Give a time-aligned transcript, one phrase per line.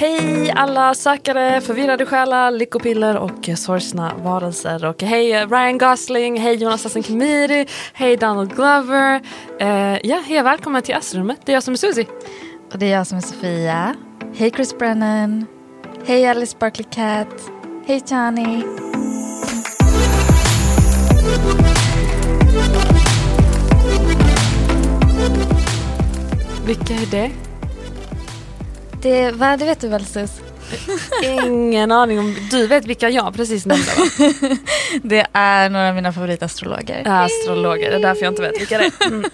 [0.00, 4.84] Hej alla sökare, förvirrade själar, lyckopiller och sorgsna varelser.
[4.84, 9.20] Och hej Ryan Gosling, hej Jonas Hassan Khemiri, hej Donald Glover.
[9.62, 11.38] Uh, ja, hej välkommen till Astrummet.
[11.44, 12.06] Det är jag som är Susie.
[12.72, 13.94] Och det är jag som är Sofia.
[14.34, 15.46] Hej Chris Brennan.
[16.06, 17.50] Hej Alice Barkley Cat.
[17.86, 18.64] Hej Chani.
[26.66, 27.47] Vilka är det?
[29.02, 30.30] Det, vad, det vet du väl Sus?
[31.22, 34.04] Ingen aning om, du vet vilka jag precis nämnde va?
[35.02, 37.02] Det är några av mina favoritastrologer.
[37.06, 39.06] Astrologer, det är därför jag inte vet vilka det är.
[39.06, 39.20] Mm.
[39.20, 39.30] Nej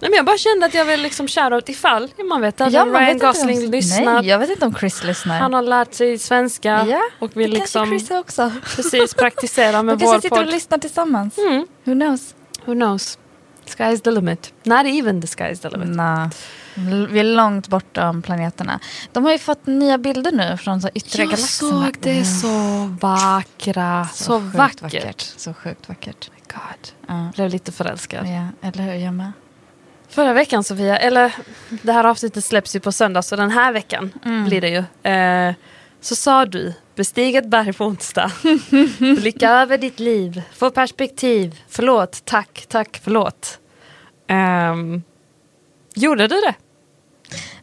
[0.00, 3.00] men jag bara kände att jag vill liksom shoutout ifall man vet att Ja, man
[3.02, 4.14] Ryan Gosling om- lyssnar.
[4.14, 5.38] Nej, jag vet inte om Chris lyssnar.
[5.38, 8.52] Han har lärt sig svenska ja, och vill det kanske liksom Chris också.
[8.76, 10.50] precis praktisera med De kanske vår sitter och podd.
[10.54, 11.38] lyssnar tillsammans.
[11.38, 11.66] Mm.
[11.84, 12.34] Who knows?
[12.64, 13.18] Who knows?
[13.76, 14.52] Sky's the limit.
[14.62, 15.88] Not even the sky's the limit.
[15.88, 16.28] Nah.
[17.10, 18.80] Vi är långt bortom planeterna.
[19.12, 21.82] De har ju fått nya bilder nu från så yttre Jag galaxerna.
[21.84, 25.20] såg det så vackra, så, sjukt vackert.
[25.36, 26.30] Så sjukt vackert.
[26.48, 26.92] God.
[27.06, 27.30] Ja.
[27.34, 28.26] Blev lite förälskad.
[28.26, 28.92] Ja, eller hur?
[28.92, 29.32] Jag med.
[30.08, 31.34] Förra veckan Sofia, eller
[31.82, 34.12] det här avsnittet släpps ju på söndag så den här veckan
[34.46, 35.10] blir det ju.
[35.12, 35.54] Eh,
[36.00, 38.32] så sa du, bestig ett berg på onsdag.
[38.98, 41.60] Blicka över ditt liv, få perspektiv.
[41.68, 43.58] Förlåt, tack, tack, förlåt.
[44.28, 45.02] Ehm,
[45.94, 46.54] gjorde du det?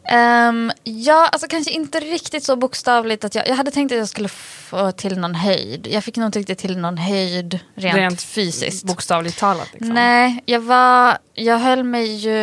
[0.08, 4.08] Ehm, ja, alltså kanske inte riktigt så bokstavligt att jag, jag hade tänkt att jag
[4.08, 5.86] skulle få till någon höjd.
[5.90, 8.84] Jag fick nog inte riktigt till någon höjd rent, fysiskt.
[8.84, 9.68] Bokstavligt talat.
[9.72, 9.94] Liksom.
[9.94, 12.36] Nej, jag var, jag höll mig ju,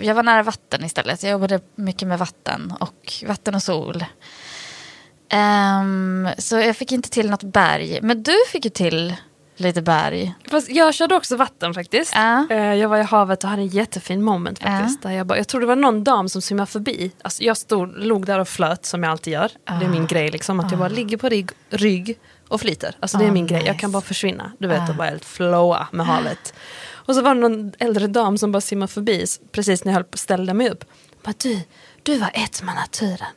[0.00, 1.22] jag var nära vatten istället.
[1.22, 4.04] Jag jobbade mycket med vatten och vatten och sol.
[5.38, 7.98] Ehm, så jag fick inte till något berg.
[8.02, 9.14] Men du fick ju till
[9.56, 10.34] lite berg.
[10.50, 12.14] Fast jag körde också vatten faktiskt.
[12.50, 15.02] Eh, Jag var i havet och hade en jättefin moment faktiskt.
[15.02, 17.12] Där jag, bara, jag tror det var någon dam som simmade förbi.
[17.22, 19.50] Alltså jag stod, låg där och flöt som jag alltid gör.
[19.80, 20.60] Det är min grej liksom.
[20.60, 22.18] Att jag bara ligger på rygg, rygg
[22.48, 22.96] och flyter.
[23.00, 23.58] Alltså det är Ah, min grej.
[23.60, 23.80] Jag nice.
[23.80, 24.52] kan bara försvinna.
[24.58, 26.54] Du vet, och bara helt flowa med havet.
[26.92, 30.04] Och så var det någon äldre dam som bara simmade förbi precis när jag höll
[30.04, 30.84] på- ställde mig upp.
[31.24, 31.60] Bara, du,
[32.04, 33.28] du var ett med naturen.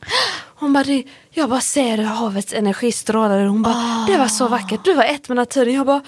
[0.54, 3.40] Hon bara, "Det- jag bara ser hur havets energi strålar.
[3.46, 4.80] Hon bara, det var så vackert.
[4.84, 5.74] Du var ett med naturen.
[5.74, 6.02] Jag bara,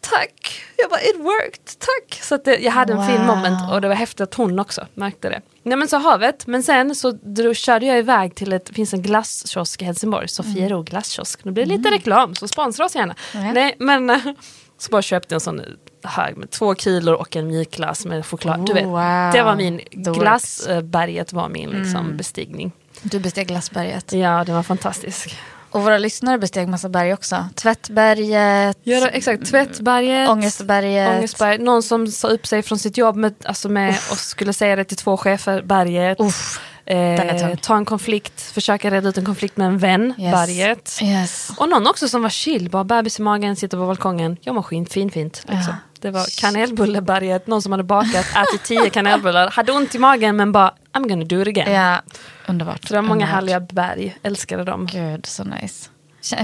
[0.00, 0.62] tack.
[0.76, 1.64] Jag bara, it worked.
[1.78, 2.22] Tack.
[2.22, 3.26] Så det, jag hade en fin Wow.
[3.36, 5.40] moment och det var häftigt att hon också märkte det.
[5.62, 8.92] Nej men så havet, men sen så drog, körde jag iväg till ett, det finns
[8.94, 11.44] en glasskiosk i Helsingborg, Sofiero glasskiosk.
[11.44, 13.14] Nu blir det lite reklam, så sponsra oss gärna.
[13.34, 13.52] Ja.
[13.52, 14.08] Nej men
[14.78, 15.62] så bara köpte jag en sån
[16.04, 18.66] hög med två kilo och en mjukglass med choklad.
[18.66, 19.32] du vet, Oh, wow.
[19.32, 22.72] det var min, The glassberget var min liksom, bestigning.
[23.02, 24.12] Du besteg glassberget.
[24.12, 25.36] Ja, det var fantastisk.
[25.70, 27.48] Och våra lyssnare besteg massa berg också.
[27.54, 30.28] Tvättberget, Ja, exakt, Tvättberget.
[30.28, 31.08] Ångestberget.
[31.16, 31.58] Ångestberg.
[31.58, 34.84] Någon som sa upp sig från sitt jobb med, alltså med, och skulle säga det
[34.84, 36.20] till två chefer, berget.
[36.20, 36.60] Uff.
[36.90, 40.32] Eh, ta en konflikt, försöka reda ut en konflikt med en vän, Yes.
[40.32, 40.98] berget.
[41.02, 41.50] Yes.
[41.56, 44.62] Och någon också som var chill, bara bebis i magen, sitter på balkongen, jag mår
[44.62, 45.42] skit, fin, fint.
[45.48, 45.58] Liksom.
[45.68, 45.74] Ja.
[46.00, 50.52] Det var kanelbulleberget, någon som hade bakat, ätit tio kanelbullar, hade ont i magen men
[50.52, 51.72] bara I'm gonna do it again.
[51.72, 52.02] Ja,
[52.48, 52.84] underbart.
[52.84, 53.34] Så det var många underbart.
[53.34, 54.86] härliga berg, älskade dem.
[54.86, 55.88] Gud, så nice.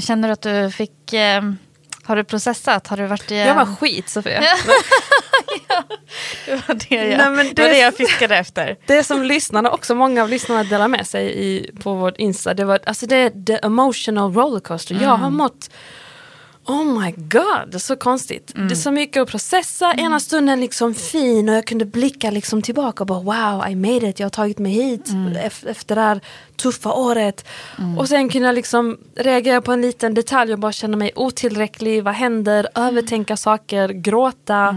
[0.00, 1.12] Känner du att du fick...
[1.12, 1.42] Eh,
[2.06, 2.86] har du processat?
[2.86, 3.36] Har du varit i...
[3.38, 4.40] Jag var skit Sofia.
[6.46, 8.76] det var det jag, Nej, men det var det- jag fiskade efter.
[8.86, 12.64] Det som lyssnarna, också många av lyssnarna delar med sig i, på vårt Insta, det
[12.64, 14.94] var alltså det är the emotional rollercoaster.
[14.94, 15.20] Jag Mm.
[15.20, 15.70] har mått
[16.66, 18.53] Oh my god, det är så konstigt.
[18.54, 18.69] Mm.
[18.69, 19.94] Det är så mycket att processa.
[19.94, 24.09] Ena stunden liksom fin och jag kunde blicka liksom tillbaka och bara wow, I made
[24.09, 25.32] it, jag har tagit mig hit Mm.
[25.32, 26.21] ef- efter det här
[26.57, 27.45] tuffa året.
[27.98, 32.04] Och sen kunde jag liksom reagera på en liten detalj och bara känna mig otillräcklig.
[32.04, 32.69] Vad händer?
[32.74, 32.89] Mm.
[32.89, 34.77] Övertänka saker, gråta.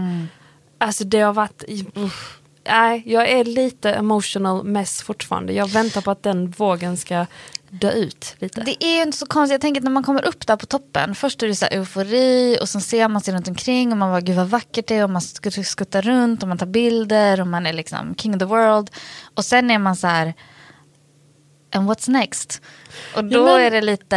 [0.78, 1.64] Alltså det har varit...
[1.94, 2.36] uff.
[2.68, 5.52] Nej, jag är lite emotional mess fortfarande.
[5.52, 7.26] Jag väntar på att den vågen ska
[7.70, 8.60] dö ut lite.
[8.60, 9.52] Det är ju inte så konstigt.
[9.52, 11.14] Jag tänker att när man kommer upp där på toppen.
[11.14, 14.10] Först är det så här eufori och sen ser man sig runt omkring och man
[14.10, 17.40] bara gud vad vackert det är och man sk- skuttar runt och man tar bilder
[17.40, 18.90] och man är liksom king of the world.
[19.34, 20.34] Och sen är man så här
[21.72, 22.62] and what's next?
[23.16, 24.16] Och då men- är det lite...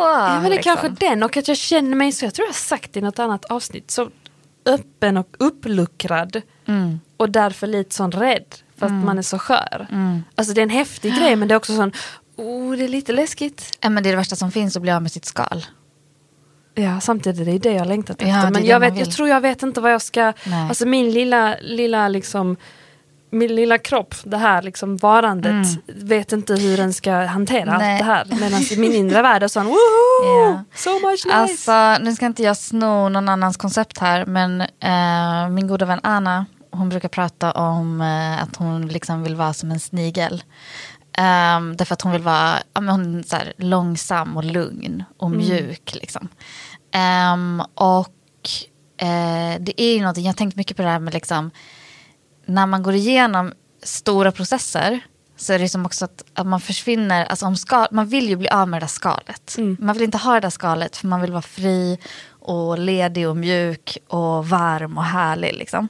[0.00, 0.76] Ja, men det är liksom.
[0.76, 3.18] kanske den och att jag känner mig så, jag tror jag har sagt i något
[3.18, 4.10] annat avsnitt, så
[4.66, 6.42] öppen och uppluckrad.
[6.66, 7.00] Mm.
[7.16, 9.86] Och därför lite sån rädd för att man är så skör.
[10.34, 11.92] Alltså det är en häftig grej men det är också sån,
[12.36, 13.76] oh det är lite läskigt.
[13.80, 15.66] Ja, men det är det värsta som finns att bli av med sitt skal.
[16.74, 18.46] Ja samtidigt är det det jag längtat Ja, efter.
[18.46, 20.68] är Men jag, vet, jag tror jag vet inte vad jag ska, Nej.
[20.68, 22.56] alltså min lilla, lilla liksom
[23.30, 27.78] min lilla kropp, det här liksom varandet, vet inte hur den ska hantera Mm.
[27.78, 27.92] Nej.
[27.92, 27.98] allt
[28.28, 28.40] det här.
[28.40, 29.76] Medan i min inre värld är sån, woho!
[30.24, 30.64] Ja.
[30.74, 31.32] So much nice!
[31.36, 36.00] Alltså, nu ska inte jag sno någon annans koncept här, men eh, min goda vän
[36.02, 40.42] Anna, hon brukar prata om eh, att hon liksom vill vara som en snigel.
[41.18, 45.30] Um, därför att hon vill vara ja, men hon så här, långsam och lugn och
[45.30, 45.94] mjuk.
[45.94, 46.28] Liksom.
[46.92, 48.50] Ehm, och
[48.96, 51.50] eh, det är ju någonting, jag har tänkt mycket på det här med liksom,
[52.46, 55.00] när man går igenom stora processer
[55.36, 58.36] så är det som också att, att man försvinner, alltså om skal, man vill ju
[58.36, 59.56] bli av med det där skalet.
[59.78, 61.98] Man vill inte ha det där skalet för man vill vara fri
[62.30, 65.54] och ledig och mjuk och varm och härlig.
[65.56, 65.88] Liksom.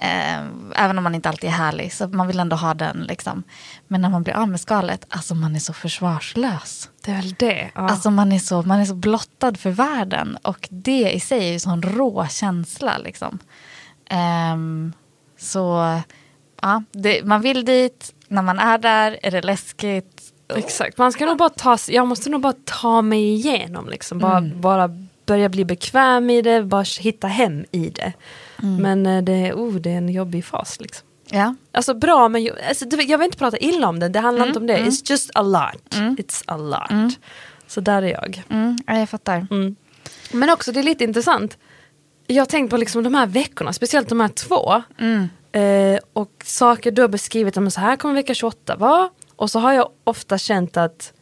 [0.00, 0.38] Eh,
[0.74, 3.04] även om man inte alltid är härlig så man vill ändå ha den.
[3.08, 3.42] Liksom.
[3.88, 6.90] Men när man blir av med skalet, alltså man är så försvarslös.
[7.04, 7.70] det är väl det.
[7.74, 7.88] Ja.
[7.88, 11.52] Alltså man är, så, man är så blottad för världen och det i sig är
[11.52, 12.98] ju sån rå känsla.
[12.98, 13.38] Liksom.
[14.10, 14.92] Ehm,
[15.38, 16.00] så
[16.62, 20.22] ja, det, man vill dit, när man är där är det läskigt.
[20.56, 24.18] Exakt, man ska nog bara ta, jag måste nog bara ta mig igenom liksom.
[24.18, 28.12] Bara, bara börja bli bekväm i det, bara hitta hem i det.
[28.62, 31.08] Men eh, det, oh, det är en jobbig fas liksom.
[31.30, 31.54] Ja.
[31.72, 34.66] Alltså bra men alltså, jag vill inte prata illa om det, det handlar inte om
[34.66, 34.78] det.
[34.78, 35.94] It's just a lot.
[36.18, 37.18] It's a lot.
[37.66, 38.42] Så där är jag.
[38.48, 39.46] Mm, ja, jag fattar.
[39.50, 39.76] Mm.
[40.32, 41.58] Men också det är lite intressant.
[42.26, 44.82] Jag har tänkt på liksom de här veckorna, speciellt de här två.
[45.52, 49.10] Eh, och saker du har beskrivit, om så här kommer vecka 28 vara.
[49.36, 51.12] Och så har jag ofta känt att,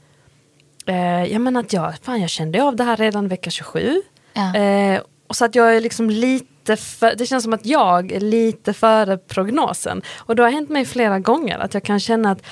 [0.86, 4.02] eh, jag menar att jag, fan jag kände av det här redan vecka 27.
[4.32, 4.54] Ja.
[4.56, 8.20] Eh, och så att jag är liksom lite för, det känns som att jag är
[8.20, 10.02] lite före prognosen.
[10.18, 12.42] Och det har hänt mig flera gånger att jag kan känna att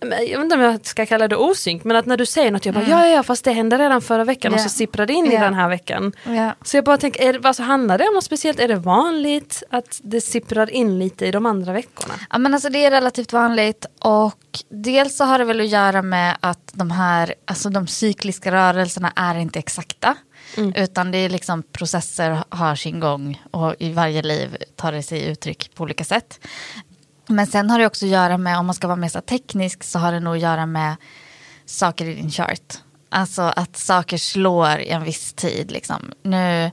[0.00, 0.08] jag
[0.38, 2.74] vet inte om jag ska kalla det osynk, men att när du säger något, jag
[2.74, 4.62] bara ja, ja, ja, fast det hände redan förra veckan och Ja.
[4.62, 5.40] så sipprar det in i Ja.
[5.40, 6.12] den här veckan.
[6.24, 6.54] Ja.
[6.64, 8.60] Så jag bara tänker, är alltså, handlar det om något speciellt?
[8.60, 12.14] Är det vanligt att det sipprar in lite i de andra veckorna?
[12.30, 14.38] Ja, men alltså det är relativt vanligt och
[14.68, 19.12] dels så har det väl att göra med att de här, alltså de cykliska rörelserna
[19.16, 20.14] är inte exakta.
[20.56, 20.72] Mm.
[20.76, 25.24] Utan det är liksom processer har sin gång och i varje liv tar det sig
[25.24, 26.40] uttryck på olika sätt.
[27.26, 29.84] Men sen har det också att göra med, om man ska vara mer så teknisk,
[29.84, 30.96] så har det nog att göra med
[31.66, 32.78] saker i din chart.
[33.08, 35.70] Alltså att saker slår i en viss tid.
[35.70, 36.12] Liksom.
[36.22, 36.64] Nu,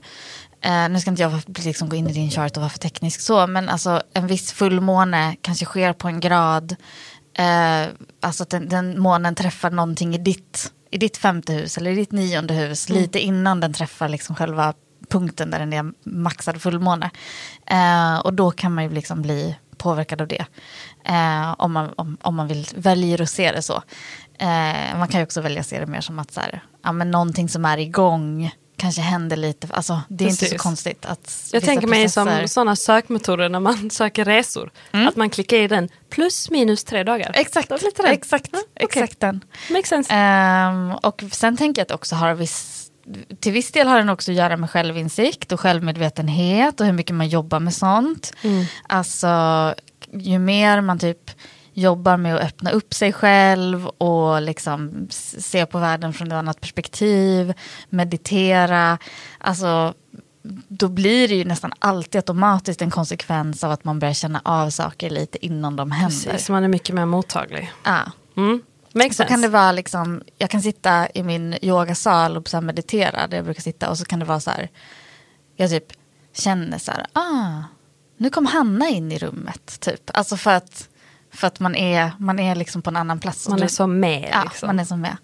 [0.60, 3.20] eh, nu ska inte jag liksom gå in i din chart och vara för teknisk
[3.20, 6.76] så, men alltså en viss fullmåne kanske sker på en grad.
[7.38, 7.86] Eh,
[8.20, 11.94] alltså att den, den månen träffar någonting i ditt, i ditt femte hus eller i
[11.94, 14.74] ditt nionde hus lite innan den träffar liksom själva
[15.08, 17.10] punkten där den är maxad fullmåne.
[17.66, 20.44] Eh, och då kan man ju liksom bli påverkad av det.
[21.04, 23.82] Eh, om, man, om, om man vill, väljer att se det så.
[24.38, 26.92] Eh, man kan ju också välja att se det mer som att så här, ja,
[26.92, 28.50] men någonting som är igång
[28.84, 29.68] kanske händer lite.
[29.70, 30.62] Alltså, det är inte så Precis.
[30.62, 31.06] konstigt.
[31.06, 34.70] att Jag tänker mig som processer- sådana sökmetoder när man söker resor.
[34.90, 37.30] Att man klickar i den plus minus tre dagar.
[37.34, 38.84] Exakt, Då blir det exakt, Ja, okej.
[39.02, 39.44] exakt den.
[39.70, 40.14] Makes sense.
[40.14, 42.90] Ehm, och sen tänker jag att det också har viss,
[43.40, 47.14] till viss del har den också att göra med självinsikt och självmedvetenhet och hur mycket
[47.16, 48.32] man jobbar med sånt.
[48.88, 49.28] Alltså
[50.12, 51.30] ju mer man typ
[51.74, 56.60] jobbar med att öppna upp sig själv och liksom se på världen från ett annat
[56.60, 57.54] perspektiv,
[57.88, 58.98] meditera,
[59.38, 59.94] alltså
[60.68, 64.70] då blir det ju nästan alltid automatiskt en konsekvens av att man börjar känna av
[64.70, 66.30] saker lite innan de händer.
[66.30, 67.72] Precis, man är mycket mer mottaglig.
[67.84, 68.00] Ja.
[68.36, 68.62] Mm.
[68.92, 69.32] Makes Så sense.
[69.32, 73.44] kan det vara liksom, jag kan sitta i min yogasal och så meditera där jag
[73.44, 74.68] brukar sitta och så kan det vara så här,
[75.56, 75.92] jag typ
[76.32, 77.62] känner så här, ah,
[78.16, 80.10] nu kom Hanna in i rummet typ.
[80.14, 80.88] Alltså för att,
[81.34, 83.48] för att man är, man är liksom på en annan plats.
[83.48, 84.28] man är så med.
[84.32, 84.66] Ja, liksom.
[84.66, 85.16] man är som med.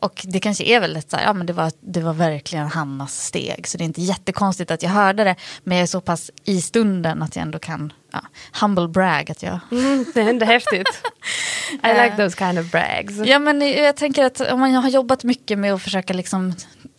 [0.00, 3.24] Och det kanske är väldigt så här, ja men det var, det var verkligen Hannas
[3.24, 3.68] steg.
[3.68, 5.36] Så det är inte jättekonstigt att jag hörde det.
[5.64, 8.20] Men jag är så pass i stunden att jag ändå kan, ja,
[8.60, 11.02] humble brag att jag Mm, det är ändå häftigt.
[11.72, 13.16] I like those kind of brags.
[13.16, 16.54] Ja men jag tänker att om man har jobbat mycket med att försöka liksom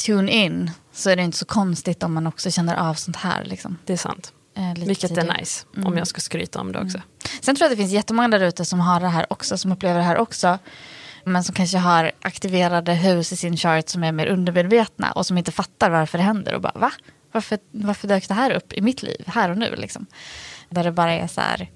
[0.06, 3.46] tune in så är det inte så konstigt om man också känner av sånt här.
[3.46, 4.34] Liksom, Det är sant.
[4.58, 5.38] Eh, Vilket är tidigare.
[5.39, 5.65] nice.
[5.86, 7.01] Om jag ska skryta om det också.
[7.41, 9.72] Sen tror jag att det finns jättemånga där ute som har det här också, som
[9.72, 10.60] upplever det här också.
[11.24, 15.38] Men som kanske har aktiverade hus i sin chart som är mer undermedvetna och som
[15.38, 16.91] inte fattar varför det händer och bara va?
[17.32, 19.75] Varför, varför dök det här upp i mitt liv här och nu?
[19.75, 20.06] Liksom.
[20.70, 21.70] Där det bara är så här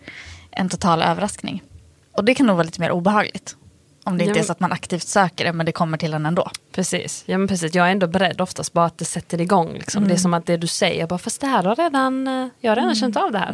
[0.51, 1.63] en total överraskning.
[2.11, 3.55] Och det kan nog vara lite mer obehagligt.
[4.05, 6.25] Om det inte är så att man aktivt söker det men det kommer till en
[6.25, 6.49] ändå.
[6.71, 7.23] Precis.
[7.25, 7.75] Ja, men precis.
[7.75, 9.73] Jag är ändå beredd oftast bara att det sätter igång.
[9.73, 10.07] Liksom.
[10.07, 12.71] Det är som att det du säger, bara, fast det här har redan, eh, jag
[12.71, 13.53] har redan känt av det här.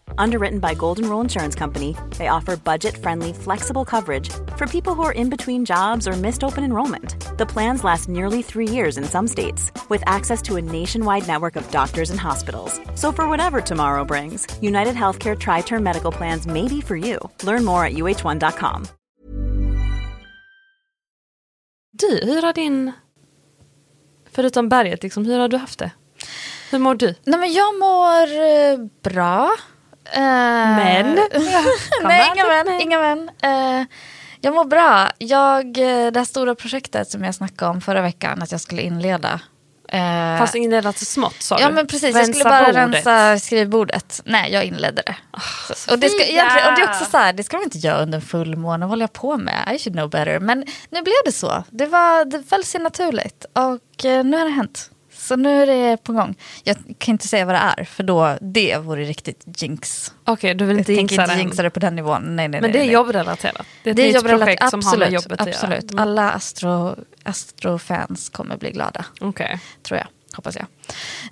[0.17, 5.03] Underwritten by Golden Rule Insurance Company, they offer budget friendly, flexible coverage for people who
[5.03, 7.37] are in between jobs or missed open enrollment.
[7.37, 11.55] The plans last nearly three years in some states, with access to a nationwide network
[11.55, 12.79] of doctors and hospitals.
[12.95, 17.19] So, for whatever tomorrow brings, United Healthcare Tri Term Medical Plans may be for you.
[17.43, 18.87] Learn more at uh1.com.
[21.93, 22.91] Du, hur har din...
[24.31, 25.91] Förutom berget, liksom, hur har du haft det?
[26.71, 27.15] Hur mår du?
[27.23, 29.51] Nej men jag mår eh, bra.
[30.13, 30.21] Eh,
[30.75, 31.15] Men?
[32.03, 32.81] Nej, inga men.
[32.81, 33.29] Inga men.
[33.41, 33.85] Eh,
[34.41, 35.09] jag mår bra.
[35.17, 38.81] Jag, eh, det här stora projektet som jag snackade om förra veckan att jag skulle
[38.81, 39.39] inleda.
[39.89, 41.63] eh, Fast inleda så smått sa du?
[41.63, 42.75] Ja men precis, jag Rensa skulle bara bordet.
[43.05, 44.21] rensa skrivbordet.
[44.25, 45.15] Nej, jag inledde det.
[45.75, 47.77] Så, och, det ska, egentligen, och det är också så här, det ska man inte
[47.77, 49.69] göra under en fullmåne, vad håller jag på med?
[49.75, 50.39] I should know better.
[50.39, 51.63] Men nu blev det så.
[51.69, 54.90] Det, var, det föll sig naturligt och nu har det hänt.
[55.31, 56.35] Så nu är det på gång.
[56.63, 60.13] Jag kan inte säga vad det är, för då, det vore riktigt jinx.
[60.23, 62.35] Okej, du vill Jag inte tänker jinxa inte jinxa det på den nivån.
[62.35, 62.93] Nej, nej, Men nej, det är nej.
[62.93, 63.67] jobbrelaterat?
[63.83, 65.23] Det är ett Det är nytt projekt som har med absolut.
[65.23, 65.91] jobbet att absolut.
[65.91, 66.01] Mm.
[66.03, 69.05] Alla astro, astrofans kommer bli glada.
[69.21, 69.59] Okej.
[69.83, 70.07] tror jag.
[70.35, 70.65] Hoppas jag.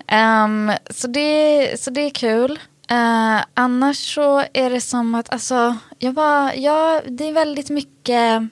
[0.07, 2.59] Ehm, så, det, så det är kul.
[2.89, 8.43] Eh, annars så är det som att, alltså, jag bara, ja, det är väldigt mycket,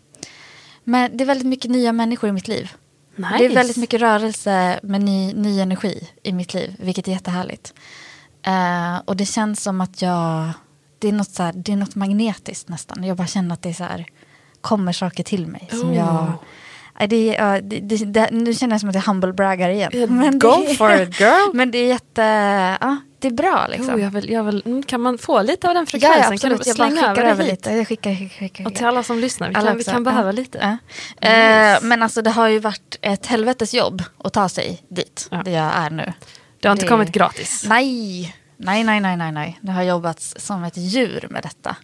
[0.84, 2.72] men det är väldigt mycket nya människor i mitt liv.
[3.18, 3.38] Nice.
[3.38, 7.74] Det är väldigt mycket rörelse med ny, ny energi i mitt liv, vilket är jättehärligt.
[8.44, 10.50] Eh, och det känns som att jag,
[11.00, 13.04] det är, något så här, det är något magnetiskt nästan.
[13.04, 14.06] Jag bara känner att det är så här,
[14.62, 15.96] kommer saker till mig som Oh.
[15.96, 16.34] jag...
[17.10, 19.92] Det, ja, det, det, det, nu känner jag som att jag humble-braggar igen.
[20.18, 21.54] Men Go for it girl!
[21.54, 22.22] Men det är jätte...
[22.82, 23.96] Ja, det är bra liksom.
[23.96, 26.20] Oh, jag vill, jag vill, mm, kan man få lite av den frekvensen?
[26.22, 26.64] ja, kan absolut.
[26.64, 27.72] du Jag bara slänga skickar över det över lite.
[27.72, 28.66] Jag skickar, skickar, skickar.
[28.66, 30.58] Och till alla som lyssnar, vi Alla kan, vi kan behöva lite.
[30.62, 30.78] Ja.
[31.22, 31.76] Nice.
[31.76, 35.42] Eh, men alltså det har ju varit ett helvetes jobb att ta sig dit, Ja.
[35.46, 36.14] där jag är nu.
[36.60, 37.64] Det har inte Det- kommit gratis.
[37.68, 39.60] Nej, nej, nej, nej, nej, nej.
[39.62, 41.76] Det har jobbats som ett djur med detta.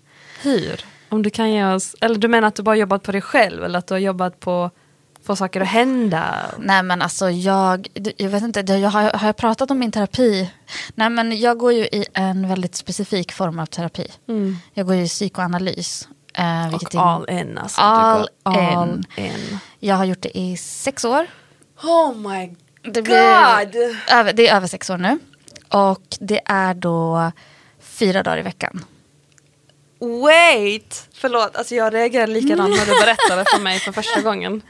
[0.42, 0.82] Hur?
[1.10, 3.64] Om du kan ge oss, eller du menar att du bara jobbat på dig själv
[3.64, 4.72] eller att du har jobbat på
[5.26, 6.36] få saker att hända?
[6.60, 7.88] Nej men alltså jag,
[8.18, 10.50] jag vet inte, jag har, har jag pratat om min terapi?
[10.96, 14.08] Nej men jag går ju i en väldigt specifik form av terapi.
[14.74, 16.08] Jag går ju i psykoanalys.
[16.38, 17.82] Eh, vilket Och är- all in alltså.
[17.82, 19.26] All all in.
[19.26, 19.58] in.
[19.80, 21.28] Jag har gjort det i sex år.
[21.84, 22.56] Oh my
[22.92, 23.16] Det, blir,
[24.12, 25.20] över, det är över sex år nu.
[25.70, 27.32] Och det är då
[27.82, 28.86] fyra dagar i veckan.
[30.00, 31.08] Wait!
[31.14, 34.62] Förlåt, alltså jag reagerade likadant när du berättade för mig för första gången.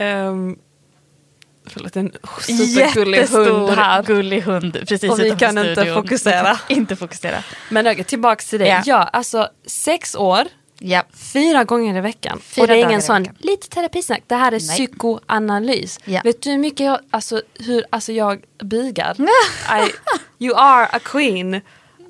[0.00, 0.58] Um,
[1.66, 4.02] förlåt, en supergullig hund här.
[4.02, 5.94] gullig hund precis Och vi utanför kan inte studion.
[5.94, 6.58] fokusera.
[6.68, 7.42] inte fokusera.
[7.70, 8.68] Men okej, tillbaks till det.
[8.68, 8.82] Ja.
[8.86, 9.02] Ja.
[9.02, 10.44] alltså sex år,
[10.78, 11.02] Ja.
[11.14, 12.40] fyra gånger i veckan.
[12.42, 13.36] Fyra och det är dagar ingen i sån, veckan.
[13.38, 14.68] lite terapisnack, det här är Nej.
[14.68, 15.98] psykoanalys.
[16.04, 16.20] Ja.
[16.24, 19.16] Vet du hur mycket jag, alltså, hur, alltså jag bugar?
[19.20, 19.92] I,
[20.44, 21.60] you are a queen.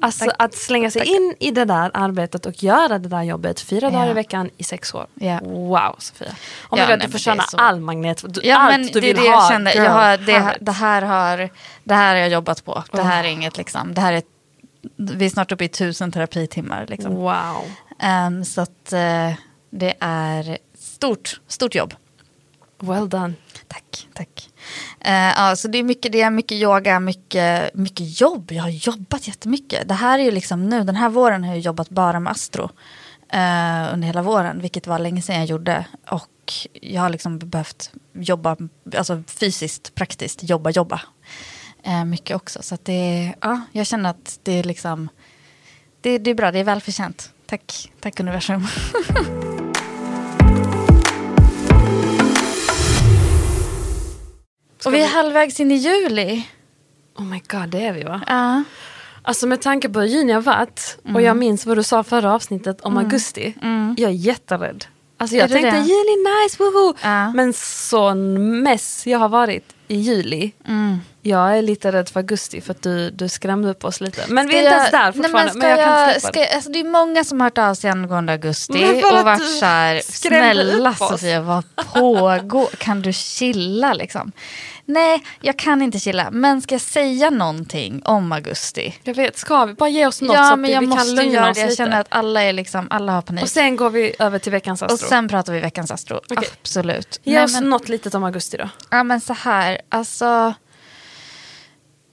[0.05, 0.35] Alltså Tack.
[0.39, 4.11] att slänga sig in i det där arbetet och göra det där jobbet fyra dagar
[4.11, 5.07] i veckan i sex år.
[5.43, 6.29] Wow Sofia.
[6.71, 7.57] Oh my Ja, nej, du får känna så.
[7.57, 8.25] all magnet.
[8.29, 9.29] Du, Ja, allt men du vill det ha.
[9.29, 9.75] jag kände.
[9.75, 11.51] Jag har, det, det, här har,
[11.85, 12.85] det här har jag jobbat på.
[12.93, 13.95] Det här är inget liksom.
[13.95, 14.23] Det här är,
[14.97, 16.87] vi är snart uppe i tusen terapitimmar.
[16.89, 17.15] Liksom.
[17.15, 17.65] Wow.
[18.01, 19.33] Ehm, så att eh,
[19.71, 21.95] det är stort, stort jobb.
[22.79, 23.33] Well done.
[23.69, 24.49] Tack, tack.
[25.01, 28.53] Eh, ja, så det är mycket det, mycket yoga, mycket, mycket jobb.
[28.53, 29.89] Jag har jobbat jättemycket.
[29.89, 32.71] Det här är ju liksom nu, den här våren har jag jobbat bara med astro.
[33.29, 35.87] Eh, under hela våren, vilket var länge sedan jag gjorde.
[36.11, 38.57] Och jag har liksom behövt jobba,
[38.97, 41.01] alltså fysiskt, praktiskt, jobba, jobba.
[41.83, 42.63] Eh, mycket också.
[42.63, 45.09] Så att det, ja, jag känner att det är liksom,
[46.01, 47.31] det, det är bra, det är välförtjänt.
[47.47, 48.67] Tack, tack universum.
[54.87, 56.49] Och vi är halvvägs in i juli.
[57.19, 58.21] Oh my god, det är vi va?
[58.27, 58.63] Ja.
[59.23, 61.25] Alltså med tanke på hur juni har varit och Mm.
[61.25, 63.55] jag minns vad du sa förra avsnittet om augusti.
[63.97, 64.85] Jag är jätterädd.
[65.19, 65.77] Alltså jag tänkte det?
[65.79, 66.95] juli, nice, woho!
[67.03, 67.33] Ja.
[67.33, 70.53] Men sån mess jag har varit i juli.
[70.69, 70.99] Mm.
[71.23, 74.25] Jag är lite rädd för augusti för att du, du skrämde upp oss lite.
[74.29, 75.51] Men vi är Ska inte ens där jag- nej, fortfarande.
[75.51, 76.55] ska men jag, kan jag- släppa ska, det.
[76.55, 79.47] alltså, Det är många som har hört av sig angående augusti Men och varit du
[79.47, 84.33] så här, skrämde snälla upp oss." Sofia vad pågår, kan du chilla liksom?
[84.87, 88.95] Nej, jag kan inte chilla, men ska jag säga någonting om augusti?
[89.03, 90.87] Jag vet, ska vi bara ge oss något så ja, att men vi, jag vi
[90.87, 91.61] kan måste lugna göra oss det.
[91.63, 93.43] Jag känner att alla, är liksom, alla har panik.
[93.45, 94.95] Och sen går vi över till veckans astro.
[94.95, 96.21] Och sen pratar vi veckans astro.
[96.31, 96.49] Okej.
[96.61, 97.21] Absolut.
[97.23, 98.69] Ge Nej, oss men- något litet om augusti då.
[98.91, 100.55] Ja men så här, alltså.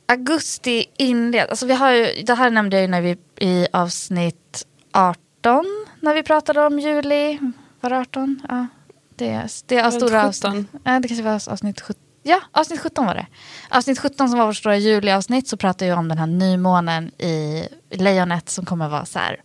[0.08, 4.66] Augusti inleds, alltså vi har ju, det här nämnde jag ju när vi i avsnitt
[4.94, 5.66] 18
[6.00, 7.40] när vi pratade om juli.
[7.82, 8.42] Var det 18?
[8.50, 8.68] Ja,
[9.16, 10.51] det är, det är stora 17.
[10.51, 10.68] avsnitt.
[10.84, 12.01] Ja, det kanske var avsnitt 17.
[12.24, 13.25] Ja, avsnitt 17 var det.
[13.70, 17.63] Avsnitt 17 som var vårt stora juliavsnitt så pratade jag om den här nymånen i
[17.92, 19.42] lejonet som kommer vara så här.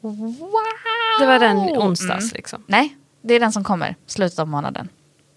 [0.00, 0.50] Wow!
[1.20, 2.32] Det var den onsdags Mm.
[2.34, 2.62] liksom.
[2.66, 4.88] Nej, det är den som kommer, slutet av månaden.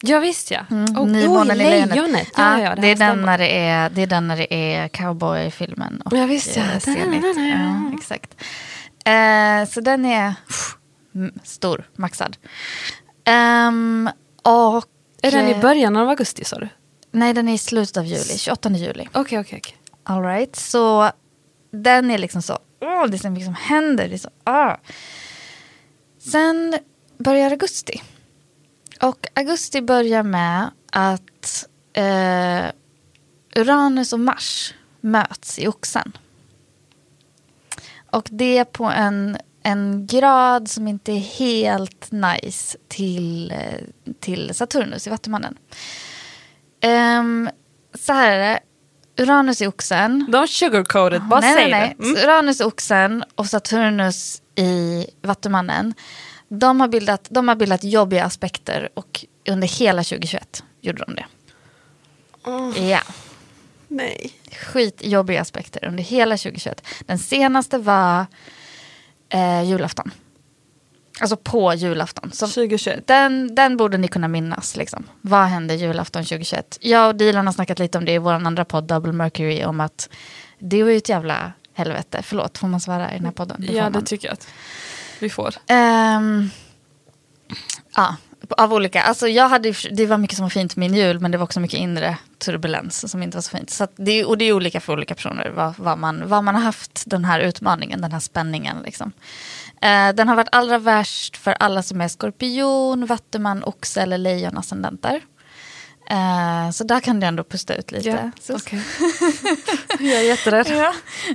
[0.01, 0.59] Ja visst ja.
[0.71, 1.89] Mm, Oh, Nymånen oh, i lejonet.
[1.95, 2.27] lejonet.
[2.37, 4.87] Ja, ja, det, här är den när det är, det är den när det är
[4.87, 6.01] cowboyfilmen.
[6.05, 6.63] Och Ja, visst, ja.
[6.63, 7.49] eh.
[7.49, 8.35] Ja, exakt.
[9.05, 10.75] Eh, så den är pff,
[11.43, 12.37] stor, maxad.
[13.25, 14.09] Ehm,
[14.43, 14.83] och,
[15.21, 16.69] Är den i eh, början av augusti sa du?
[17.11, 19.07] Nej, den är i slutet av juli, 28 juli.
[19.13, 19.75] Okej, okej, okej.
[20.03, 21.11] All right, så
[21.71, 24.07] den är liksom så, åh, det är mycket som händer.
[24.07, 24.77] Det är så, ah.
[26.19, 26.77] Sen
[27.17, 28.01] börjar augusti.
[29.01, 32.65] Och augusti börjar med att eh,
[33.55, 36.17] Uranus och Mars möts i oxen.
[38.11, 45.07] Och det på en, en grad som inte är helt nice till, eh, till Saturnus
[45.07, 45.57] i Vattumannen.
[47.19, 47.49] Um,
[47.93, 48.59] så här är det.
[49.23, 50.27] Uranus i oxen.
[50.29, 51.95] Don't sugarcoat it, bara nej, säg nej, nej.
[51.97, 52.03] det.
[52.03, 52.23] Mm.
[52.23, 55.93] Uranus i oxen och Saturnus i Vattumannen.
[56.47, 61.25] De har, bildat, de har bildat jobbiga aspekter och under hela 2021 gjorde de det.
[62.89, 63.01] Ja,
[63.87, 64.31] Nej.
[64.51, 66.85] skitjobbiga aspekter under hela 2021.
[67.05, 68.25] Den senaste var
[69.29, 70.11] eh, julafton.
[71.21, 72.31] Alltså på julafton.
[72.31, 73.07] Så 2021.
[73.07, 74.75] den, den borde ni kunna minnas.
[74.75, 75.03] Liksom.
[75.21, 76.77] Vad hände julafton 2021?
[76.81, 79.63] Jag och Dilan har snackat lite om det i vår andra podd Double Mercury.
[79.63, 80.09] Om att
[80.59, 82.21] det var ju ett jävla helvete.
[82.23, 83.65] Förlåt, får man svära i den här podden?
[83.67, 84.47] får Ja, det tycker jag att
[85.19, 85.55] vi får.
[85.67, 86.49] Ehm,
[87.95, 88.15] ja,
[88.49, 89.01] av olika.
[89.01, 91.59] Alltså jag hade, det var mycket som var fint min jul, men det var också
[91.59, 93.69] mycket inre turbulens som inte var så fint.
[93.69, 96.61] Så det, och det är olika för olika personer, vad, vad, man, vad man har
[96.61, 98.77] haft den här utmaningen, den här spänningen.
[98.85, 99.11] Liksom.
[99.81, 105.21] Eh, den har varit allra värst för alla som är skorpion, vattuman, oxe eller lejonascendenter.
[106.09, 108.09] Eh, så där kan du ändå pusta ut lite.
[108.09, 108.81] Ja, Så- okej.
[109.99, 110.67] jag är jätterädd.
[110.69, 110.93] Ja.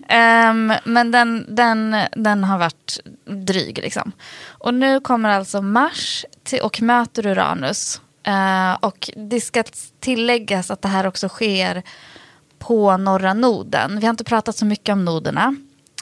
[0.08, 4.12] Ehm, men den, den, den har varit dryg liksom.
[4.46, 8.00] Och nu kommer alltså Mars till, och möter Uranus.
[8.24, 9.64] Eh, och det ska
[10.00, 11.82] tilläggas att det här också sker
[12.58, 13.98] på norra noden.
[14.00, 15.56] Vi har inte pratat så mycket om noderna.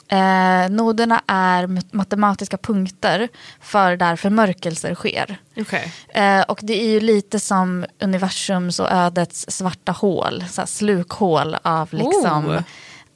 [0.07, 3.29] Eh, noderna är mat- matematiska punkter
[3.61, 5.37] för där förmörkelser sker.
[5.57, 5.93] Okej.
[6.09, 11.87] Eh, och det är ju lite som universums och ödets svarta hål, så slukhål av
[11.93, 12.45] liksom...
[12.49, 12.61] Oh.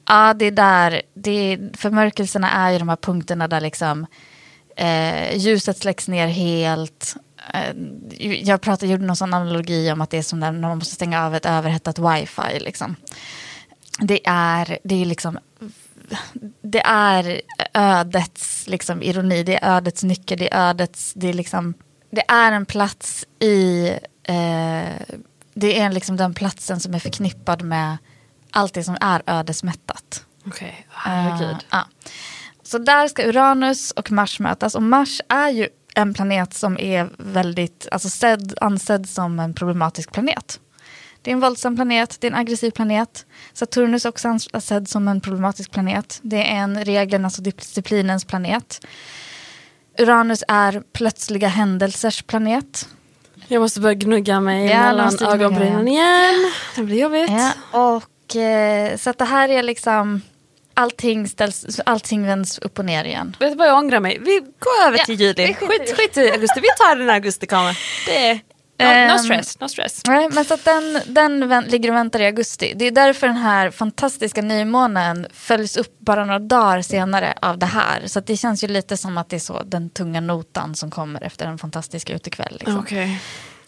[0.08, 4.06] Ja, det är där, det är, förmörkelserna är ju de här punkterna där liksom
[4.76, 7.16] eh, ljuset släcks ner helt.
[7.54, 10.94] Eh, jag pratade, gjorde någon sån analogi om att det är som när man måste
[10.94, 12.60] stänga av ett överhettat wifi.
[12.60, 12.96] Liksom.
[14.00, 15.38] Det är, det är liksom
[16.62, 17.40] det är
[17.74, 21.74] ödets liksom, ironi, det är ödets nyckel, det är ödets, det är liksom,
[22.10, 23.88] det är en plats i,
[24.22, 25.16] eh,
[25.54, 27.96] det är liksom den platsen som är förknippad med
[28.50, 30.24] allt det som är ödesmättat.
[30.46, 31.50] Okej, herregud.
[31.50, 31.86] Eh, ja.
[32.62, 35.68] Så där ska Uranus och Mars mötas och Mars är ju
[35.98, 40.60] en planet som är väldigt, alltså sedd, ansedd som en problematisk planet.
[41.22, 43.26] Det är en våldsam planet, det är en aggressiv planet.
[43.52, 46.18] Saturnus är också ans- sedd som en problematisk planet.
[46.22, 48.80] Det är en reglernas och disciplinens planet.
[49.98, 52.88] Uranus är plötsliga händelsers planet.
[53.48, 56.52] Jag måste börja gnugga mig Ja, mellan ögonbrynen igen.
[56.76, 57.30] Det blir jobbigt.
[57.30, 57.52] Ja,
[57.96, 60.22] och, eh, så det här är liksom,
[60.78, 63.36] allting, ställs, allting vänds upp och ner igen.
[63.40, 64.18] Vet du vad jag ångrar mig?
[64.20, 65.54] Vi går över Ja, till juli.
[65.54, 66.60] Skit, skit i augusti.
[66.60, 67.78] Vi tar den när augusti kommer.
[68.06, 68.34] Det är...
[68.80, 70.02] No, no Ehm, stress, no stress.
[70.08, 72.72] Nej, men så att den, den vän- ligger och väntar i augusti.
[72.76, 77.66] Det är därför den här fantastiska nymånen följs upp bara några dagar senare av det
[77.66, 78.02] här.
[78.06, 81.22] Så det känns ju lite som att det är så den tunga notan som kommer
[81.24, 82.52] efter en fantastisk utekväll.
[82.52, 82.78] Liksom.
[82.78, 83.20] Okej.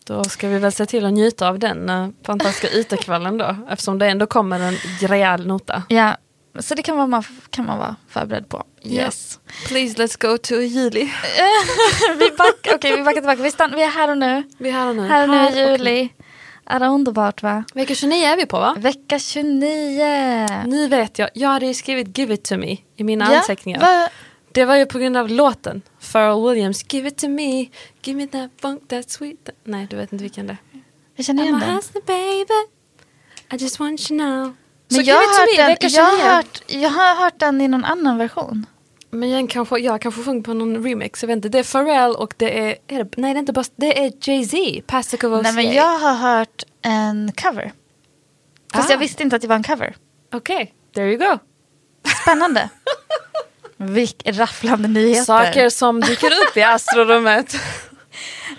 [0.04, 3.56] Då ska vi väl se till att njuta av den eh, fantastiska utekvällen då.
[3.70, 4.76] Eftersom det ändå kommer en
[5.08, 5.82] rejäl nota.
[5.88, 6.16] Ja,
[6.58, 8.64] så det kan man, man, kan man vara förberedd på.
[8.84, 9.38] Yes.
[9.68, 11.00] Please let's go to juli.
[12.18, 13.42] vi, back, okay, vi backar tillbaka.
[13.42, 14.42] Vi, stann, vi är här och nu.
[14.58, 15.08] Vi är här och nu.
[15.08, 16.08] Här och nu i juli.
[16.66, 17.64] Är det underbart va?
[17.74, 18.74] Vecka 29 är vi på va?
[18.78, 20.46] Vecka 29.
[20.66, 23.80] Nu vet jag, jag hade ju skrivit Give it to me i mina Ja, anteckningar.
[23.80, 24.08] va-
[24.52, 25.82] Det var ju på grund av låten.
[26.12, 27.68] Pharrell Williams, Give it to me,
[28.02, 29.48] give me that funk, that sweet.
[29.64, 30.80] Nej, du vet inte vilken det är.
[31.16, 31.74] Jag känner I'm igen a den.
[31.74, 32.68] hustler baby,
[33.52, 34.52] I just want you know.
[34.90, 36.00] Men jag har, den, jag, 29.
[36.00, 38.66] har hört, jag har hört den i någon annan version.
[39.10, 41.48] Men jag kanske, jag kanske sjöng på någon remix, jag vet inte.
[41.48, 44.12] Det är Pharrell och det är, är det, nej det är inte bara, det är
[44.20, 47.72] Jay-Z, Plastic of Nej, men jag har hört en cover.
[48.74, 48.92] Fast Ah.
[48.92, 49.96] jag visste inte att det var en cover.
[50.32, 51.38] Okej, there you go.
[52.22, 52.68] Spännande.
[53.76, 55.24] Vilk rafflande nyheter.
[55.24, 57.56] Saker som dyker upp i astrorummet.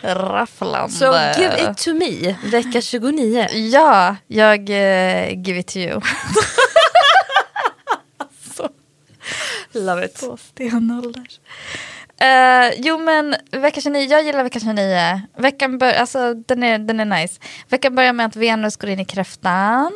[0.01, 0.93] Rafflande.
[0.95, 3.47] Så give it to me, vecka 29.
[3.51, 6.01] Ja, jag uh, give it to you.
[9.73, 10.15] Love it.
[10.15, 11.39] Två stenålders.
[12.17, 15.21] Eh, jo men vecka 29, jag gillar vecka 29.
[15.37, 17.39] Veckan bör, alltså, den, är, den är nice.
[17.69, 19.91] Veckan börjar med att Venus går in i kräftan.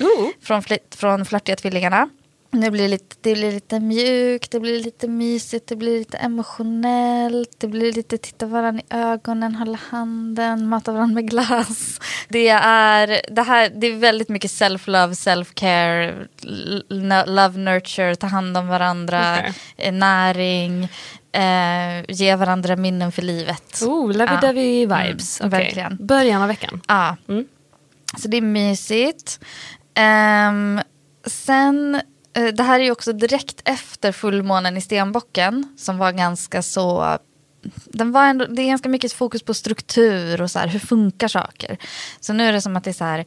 [0.00, 0.28] Ooh.
[0.42, 2.08] Från, fli- från flörtiga tvillingarna.
[2.52, 7.54] Det blir, lite, det blir lite mjukt, det blir lite mysigt, det blir lite emotionellt.
[7.58, 12.00] Det blir lite titta varandra i ögonen, hålla handen, mata varandra med glass.
[12.28, 16.26] Det är, det här, det är väldigt mycket self-love, self-care,
[17.26, 19.52] love, nurture, ta hand om varandra, Okej.
[19.76, 20.84] eh, näring,
[21.32, 23.82] eh, ge varandra minnen för livet.
[23.82, 25.40] Oh, lovey-dovey vibes.
[25.40, 25.64] Mm, Okej.
[25.64, 26.06] verkligen.
[26.06, 26.80] Början av veckan.
[26.88, 27.16] Ja.
[27.28, 27.44] Mm.
[28.18, 29.40] Så det är mysigt.
[29.94, 30.80] Ehm,
[31.26, 32.00] sen,
[32.52, 37.18] det här är ju också direkt efter fullmånen i Stenbocken som var ganska så
[37.84, 41.28] den var ändå, det är ganska mycket fokus på struktur och så här, hur funkar
[41.28, 41.76] saker.
[42.20, 43.24] Så nu är det som att det är så här,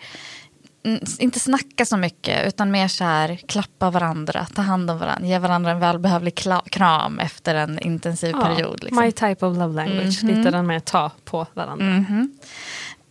[0.85, 5.27] mm, inte snacka så mycket utan mer så här klappa varandra, ta hand om varandra,
[5.27, 6.35] ge varandra en välbehövlig
[6.71, 8.83] kram efter en intensiv period.
[8.83, 9.03] Liksom.
[9.03, 10.23] My type of love language.
[10.23, 11.85] Lite den med ta på varandra.
[11.85, 12.37] Mhm.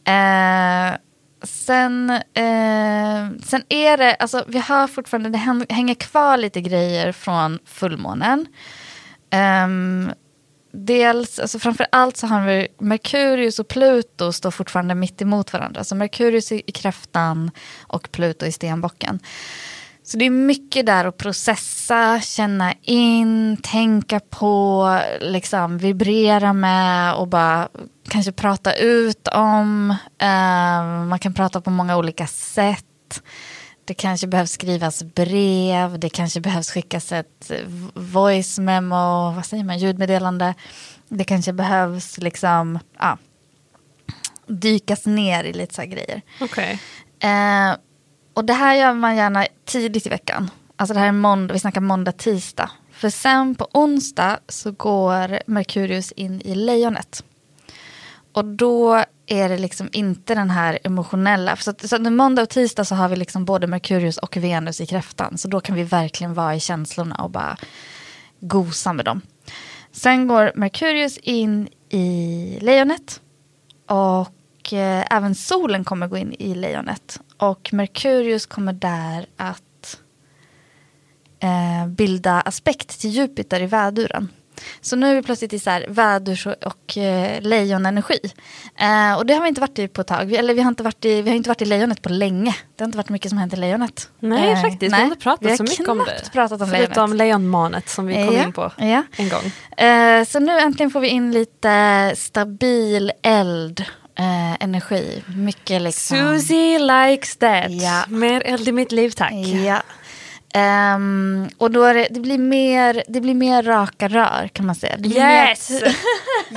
[0.04, 0.98] Eh,
[1.42, 7.58] sen, eh, sen är det, alltså vi har fortfarande, det hänger kvar lite grejer från
[7.64, 8.46] fullmånen.
[9.64, 10.12] Um,
[10.72, 15.84] dels, alltså framför allt så har vi Merkurius och Pluto står fortfarande mitt emot varandra.
[15.84, 17.50] Så Merkurius i kräftan
[17.86, 19.20] och Pluto i stenbocken.
[20.04, 27.28] Så det är mycket där att processa, känna in, tänka på, liksom vibrera med och
[27.28, 27.68] bara
[28.08, 29.90] kanske prata ut om.
[30.18, 33.22] Eh, man kan prata på många olika sätt.
[33.84, 37.52] Det kanske behövs skrivas brev, det kanske behövs skickas ett
[37.94, 40.54] voice memo, vad säger man, ljudmeddelande.
[41.08, 43.18] Det kanske behövs liksom, ja,
[44.46, 46.22] dykas ner i lite så här grejer.
[46.40, 46.78] Okej.
[47.20, 47.76] Eh,
[48.34, 50.50] och det här gör man gärna tidigt i veckan.
[50.76, 52.70] Alltså det här är måndag, vi snackar måndag, tisdag.
[52.92, 57.24] För sen på onsdag så går Merkurius in i lejonet.
[58.32, 61.56] Och då är det liksom inte den här emotionella.
[61.56, 65.38] Så, så måndag och tisdag så har vi liksom både Merkurius och Venus i kräftan.
[65.38, 67.56] Så då kan vi verkligen vara i känslorna och bara
[68.40, 69.20] gosa med dem.
[69.92, 73.20] Sen går Merkurius in i lejonet.
[73.86, 77.20] Och eh, även solen kommer gå in i lejonet.
[77.50, 79.98] Och Merkurius kommer där att
[81.42, 84.28] eh, bilda aspekt till Jupiter i väduren.
[84.80, 88.18] Så nu är vi plötsligt i så här vädurs och, och eh, lejonenergi.
[88.76, 90.24] Eh, och det har vi inte varit i på ett tag.
[90.24, 92.56] Vi, eller vi har, inte varit i, vi har inte varit i lejonet på länge.
[92.76, 94.10] Det har inte varit mycket som hänt i lejonet.
[94.20, 94.94] Nej, Eh, faktiskt.
[94.94, 96.32] Vi har inte pratat så mycket om det.
[96.32, 97.16] pratat om Förutom lejonet.
[97.18, 99.02] lejonmanet som vi kom Ja, in på ja.
[99.16, 99.52] en gång.
[99.88, 103.84] Eh, så nu äntligen får vi in lite stabil eld,
[104.18, 105.22] eh, energi.
[105.36, 106.16] Mycket liksom.
[106.16, 107.70] Susie likes that.
[107.70, 108.04] Ja.
[108.08, 109.32] Mer eld i mitt liv tack.
[109.66, 109.82] Ja.
[110.54, 114.98] Ehm, och då det, det, blir mer, det blir mer raka rör kan man säga.
[114.98, 115.70] Yes!
[115.70, 115.86] Mer,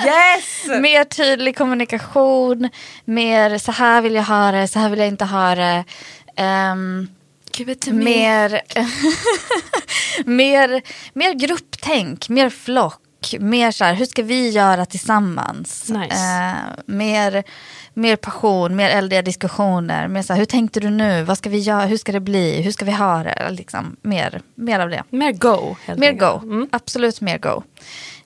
[0.05, 0.65] yes!
[0.81, 2.69] mer tydlig kommunikation,
[3.05, 5.83] mer så här vill jag ha det, så här vill jag inte ha det.
[7.91, 8.03] Me.
[8.03, 8.61] mer,
[10.25, 10.81] mer,
[11.13, 13.01] mer grupptänk, mer flock.
[13.39, 15.89] Mer så här, hur ska vi göra tillsammans?
[15.89, 16.15] Nice.
[16.15, 16.53] Eh,
[16.85, 17.43] mer,
[17.93, 20.07] mer passion, mer eldiga diskussioner.
[20.07, 21.23] Mer så här, hur tänkte du nu?
[21.23, 21.85] Vad ska vi göra?
[21.85, 22.61] Hur ska det bli?
[22.61, 23.49] Hur ska vi ha det?
[23.49, 25.03] Liksom, mer, mer av det.
[25.09, 25.75] Mer go.
[25.85, 26.41] helt Mer enkelt.
[26.41, 26.67] go, Mm.
[26.71, 27.63] absolut mer go.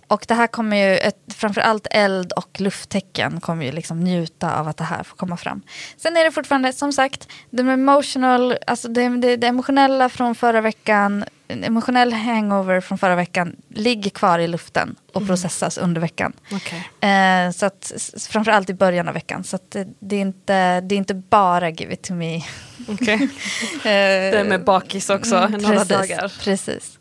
[0.09, 4.67] Och det här kommer ju, ett, framförallt eld och lufttecken kommer ju liksom njuta av
[4.67, 5.61] att det här får komma fram.
[5.97, 10.61] Sen är det fortfarande, som sagt, det emotional, alltså det, det, det emotionella från förra
[10.61, 16.33] veckan, emotionell hangover från förra veckan ligger kvar i luften och processas under veckan.
[16.51, 17.09] Okej.
[17.11, 17.91] Eh, så att,
[18.29, 19.43] framförallt i början av veckan.
[19.43, 22.43] Så det, det, är inte, det är inte bara give it to me.
[22.87, 23.19] Okej.
[23.73, 26.33] Eh, Det är med bakis också, mm, några precis, dagar.
[26.43, 26.99] Precis.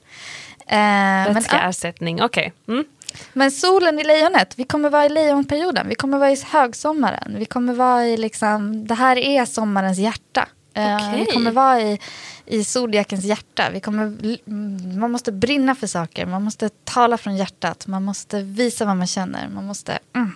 [0.67, 1.69] Eh, men, Vätska ja.
[1.69, 2.53] ersättning, okej.
[2.69, 2.85] Mm.
[3.33, 7.45] Men solen i lejonet, vi kommer vara i lejonperioden, vi kommer vara i högsommaren, vi
[7.45, 10.49] kommer vara i liksom, det här är sommarens hjärta.
[10.75, 11.21] Eh, Okej.
[11.27, 11.99] Vi kommer vara i,
[12.47, 13.71] i zodiakens hjärta.
[13.73, 18.43] Vi kommer, mm, man måste brinna för saker, man måste tala från hjärtat, man måste
[18.43, 20.33] visa vad man känner, man måste mm,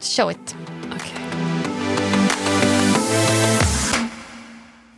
[0.00, 0.56] show it.
[0.96, 1.14] Okej.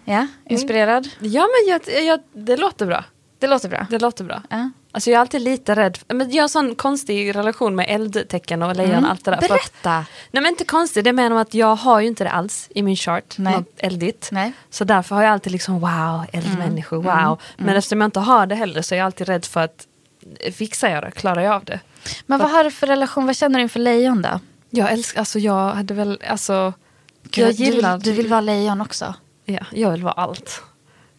[0.04, 1.08] Ja, inspirerad?
[1.20, 3.04] Ja men jag, jag, det låter bra.
[3.38, 3.86] Det låter bra.
[3.90, 4.42] Det låter bra.
[4.48, 4.70] Ja.
[4.92, 5.98] Alltså jag är alltid lite rädd.
[6.08, 9.40] Men jag har sån konstig relation med eldtecken och lejon och allt det där.
[9.40, 9.94] För Berätta.
[10.30, 12.96] Nej men inte konstigt, det menar att jag har ju inte det alls i min
[12.96, 13.34] chart.
[13.38, 13.52] Nej.
[13.52, 14.28] Något eldigt.
[14.32, 14.52] Nej.
[14.70, 17.40] Så därför har jag alltid liksom wow, eldmänniskor, wow.
[17.56, 19.86] Men eftersom jag inte har det heller så är jag alltid rädd för att
[20.52, 21.80] fixar jag det, klarar jag av det.
[22.26, 24.40] Men vad har du för relation, vad känner du inför lejon då?
[24.70, 26.72] Jag älskar, alltså jag hade väl, alltså.
[27.22, 29.14] Gud, jag du, vill, gillar, du vill vara lejon också?
[29.44, 30.62] ja, jag vill vara allt.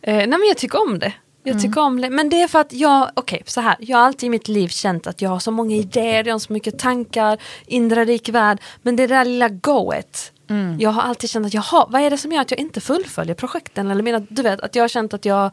[0.02, 1.14] Eh, nej men jag tycker om det.
[1.43, 1.62] Jag Mm.
[1.63, 2.10] tycker om det.
[2.10, 4.67] Men det är för att jag, okej så här, jag har alltid i mitt liv
[4.67, 8.62] känt att jag har så många idéer, jag har så mycket tankar, inre rik värld.
[8.82, 10.80] Men det där lilla goet, Mm.
[10.80, 12.82] jag har alltid känt att jag har, vad är det som gör att jag inte
[12.82, 13.91] fullföljer projekten?
[13.91, 15.51] Eller menar, du vet, att jag har känt att jag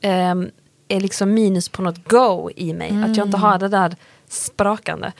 [0.00, 0.50] ehm,
[0.88, 3.04] är liksom minus på något go i mig.
[3.04, 3.96] Att jag inte har det där
[4.28, 5.12] sprakande.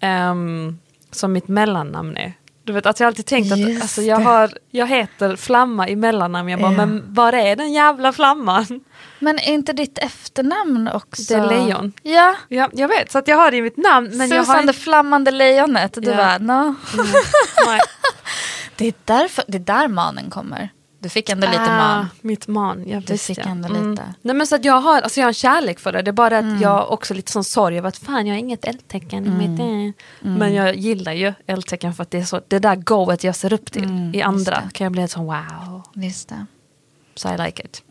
[0.00, 0.78] Ehm,
[1.10, 2.32] som mitt mellannamn är.
[2.64, 5.96] Du vet att jag alltid tänkt att Just alltså, jag, har, jag heter Flamma i
[5.96, 6.48] mellannamn.
[6.48, 6.76] Jag bara, Ja.
[6.86, 8.80] men var är den jävla flamman?
[9.18, 11.22] Men är inte ditt efternamn också?
[11.34, 11.92] Det är lejon.
[12.02, 14.10] Ja, Ja, jag vet, så att jag har det i mitt namn.
[14.16, 15.92] Men jag Susan har det flammande lejonet.
[16.02, 16.16] Du Ja.
[16.16, 16.74] bara, no.
[17.66, 17.80] Nej.
[18.76, 20.68] det, är därför, det är där manen kommer.
[21.00, 22.06] Du fick ändå lite Ah, man.
[22.20, 23.42] Mitt man, jag Du fick ja.
[23.42, 23.90] ändå Mm.
[23.90, 24.14] lite.
[24.22, 26.02] Nej men så att jag har, alltså jag har en kärlek för det.
[26.02, 26.62] Det är bara att Mm.
[26.62, 29.60] jag också lite sån sorg över att fan jag har inget eldtecken i mitt...
[29.60, 29.86] Mm.
[29.88, 29.92] eh.
[30.38, 33.52] Men jag gillar ju eldtecken för att det är så, det där goet jag ser
[33.52, 35.82] upp till Mm, i andra kan jag bli helt sån wow.
[35.94, 36.46] Just det.
[37.14, 37.82] So I like it.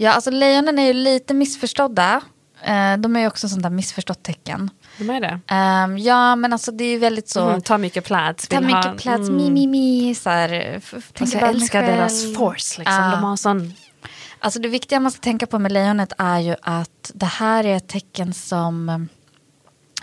[0.00, 2.20] Ja, alltså lejonen är ju lite missförstådda.
[2.62, 4.70] Eh, de är ju också sånt där missförstått tecken.
[4.98, 5.40] De är det.
[5.46, 7.48] Ehm, ja, men alltså det är ju väldigt så.
[7.48, 8.48] Mm, ta mycket plats.
[8.48, 9.36] Ta mycket ha- plats, mm.
[9.36, 10.14] mi, mi, mi.
[10.14, 10.80] Så här,
[11.20, 11.96] Alltså jag älskar själv.
[11.96, 13.04] deras force liksom.
[13.04, 13.10] Ja.
[13.10, 13.74] De har sån...
[14.38, 17.76] Alltså det viktiga man ska tänka på med lejonet är ju att det här är
[17.76, 19.08] ett tecken som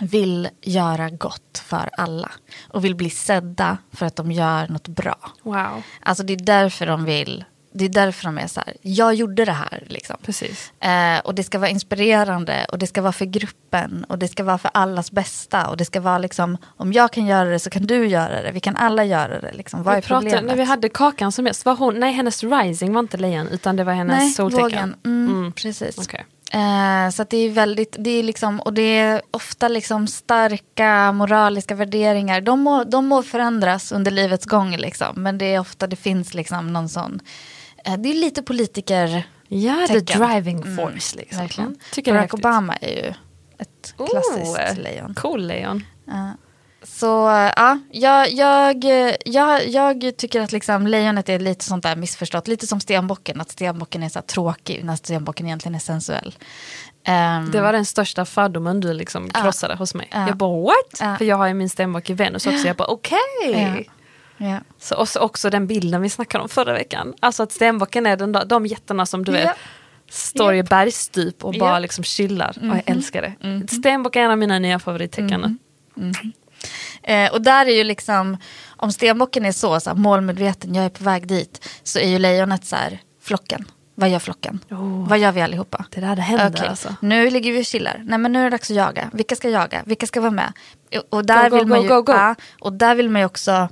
[0.00, 2.30] vill göra gott för alla.
[2.68, 5.32] Och vill bli sedda för att de gör något bra.
[5.42, 5.82] Wow.
[6.02, 7.44] Alltså det är därför de vill,
[7.76, 10.16] det är därför de är så här, jag gjorde det här liksom.
[10.22, 10.72] Precis.
[10.80, 14.44] Eh, och det ska vara inspirerande och det ska vara för gruppen och det ska
[14.44, 15.66] vara för allas bästa.
[15.68, 18.50] Och det ska vara liksom, om jag kan göra det så kan du göra det.
[18.52, 19.52] Vi kan alla göra det.
[19.52, 19.82] Liksom.
[19.82, 20.50] Vad är Vi pratade, problemet?
[20.50, 23.76] när vi hade Kakan som gäst, var hon, nej hennes rising var inte lejon utan
[23.76, 24.94] det var hennes Nej, soltecken.
[25.04, 25.52] Mm, Mm.
[25.52, 25.98] Precis.
[25.98, 26.24] Okej.
[26.52, 31.74] Eh, så det är väldigt, det är liksom, och det är ofta liksom starka moraliska
[31.74, 32.40] värderingar.
[32.40, 35.22] De må, de må förändras under livets gång liksom.
[35.22, 37.20] Men det är ofta, det finns liksom någon sån,
[37.96, 39.28] det är lite politiker.
[39.48, 40.20] Ja, the tecken.
[40.28, 41.48] driving Mm, force liksom.
[41.58, 41.76] Mm.
[41.92, 42.34] Tycker det är Barack.
[42.34, 43.14] Obama är ju
[43.58, 45.14] ett klassiskt Oh, lejon.
[45.14, 45.84] Cool lejon.
[46.04, 46.32] Ja.
[46.82, 47.06] Så
[47.56, 48.84] ja, jag, jag,
[49.24, 52.48] jag, jag tycker att liksom lejonet är lite sånt där missförstått.
[52.48, 56.34] Lite som stenbocken, att stenbocken är så tråkig när stenbocken egentligen är sensuell.
[57.04, 60.08] Ehm, Det var den största fördomen du liksom krossade hos mig.
[60.12, 60.26] Ja.
[60.28, 61.18] Jag bara what?
[61.18, 62.66] För jag har ju min stenbock i Venus också.
[62.66, 63.18] Jag bara okej.
[63.42, 63.92] Ja.
[64.36, 64.58] Ja.
[64.78, 67.14] Så och så också den bilden vi snackade om förra veckan.
[67.20, 69.38] Alltså att stenbocken är den där, de jättarna som du Ja.
[69.38, 69.56] vet
[70.10, 70.68] står i Japp.
[70.68, 72.52] bergsstup och bara liksom chillar.
[72.56, 72.76] Och Mhm.
[72.76, 73.68] jag älskar det.
[73.76, 75.58] Stenbock är en av mina nya favorittecken.
[77.02, 78.36] Eh, och där är ju liksom,
[78.68, 82.18] om stenbocken är så, så här, målmedveten, jag är på väg dit, så är ju
[82.18, 83.64] lejonet så här, flocken.
[83.94, 84.60] Vad gör flocken?
[84.70, 85.08] Oh.
[85.08, 85.84] Vad gör vi allihopa?
[85.90, 86.94] Det där det händer Okej, alltså.
[87.00, 88.02] Nu ligger vi och chillar.
[88.04, 89.10] Nej men nu är det dags att jaga.
[89.12, 89.82] Vilka ska jaga?
[89.86, 90.52] Vilka ska vara med?
[91.10, 92.12] Och där, Go, go, vill, man ju, go, go, go.
[92.12, 93.68] Ja, och där vill man ju också,